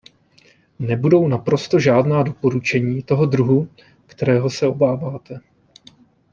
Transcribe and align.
Nebudou 0.79 1.27
naprosto 1.27 1.79
žádná 1.79 2.23
doporučení 2.23 3.03
toho 3.03 3.25
druhu, 3.25 3.69
kterého 4.05 4.49
se 4.49 4.67
obáváte. 4.67 5.39